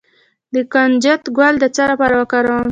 د 0.53 0.55
کنجد 0.73 1.23
ګل 1.37 1.55
د 1.59 1.65
څه 1.75 1.83
لپاره 1.91 2.13
وکاروم؟ 2.21 2.67